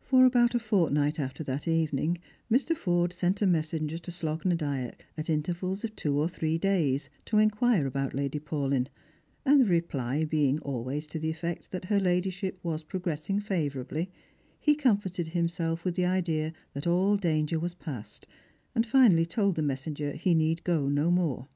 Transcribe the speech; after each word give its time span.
For 0.00 0.24
about 0.24 0.56
a 0.56 0.58
fortnight 0.58 1.20
after 1.20 1.44
that 1.44 1.68
evening 1.68 2.18
Mr. 2.50 2.76
Forde 2.76 3.12
sent 3.12 3.40
a 3.40 3.46
messenger 3.46 3.96
to 3.96 4.10
Slogh 4.10 4.44
na 4.44 4.56
Dyack, 4.56 5.02
at 5.16 5.30
intervals 5.30 5.84
of 5.84 5.94
twoor 5.94 6.26
three 6.28 6.58
days, 6.58 7.10
to 7.26 7.38
inquire 7.38 7.86
about 7.86 8.12
Lady 8.12 8.40
Paulyn; 8.40 8.88
and 9.44 9.60
the 9.60 9.64
reply 9.66 10.24
being 10.24 10.58
always 10.62 11.06
to 11.06 11.20
the 11.20 11.30
effect 11.30 11.70
that 11.70 11.84
her 11.84 12.00
ladyship 12.00 12.58
was 12.64 12.82
progressing 12.82 13.38
favourably, 13.38 14.10
he 14.58 14.74
comforted 14.74 15.28
himself 15.28 15.84
with 15.84 15.94
the 15.94 16.06
idea 16.06 16.52
that 16.74 16.88
all 16.88 17.16
danger 17.16 17.60
was 17.60 17.72
past, 17.74 18.26
and 18.74 18.84
finally 18.84 19.24
told 19.24 19.54
the 19.54 19.62
messenger 19.62 20.10
he 20.14 20.34
need 20.34 20.64
go 20.64 20.88
no 20.88 21.08
more. 21.08 21.46